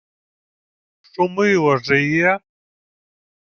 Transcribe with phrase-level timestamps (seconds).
[1.11, 2.31] —Шумило жиє?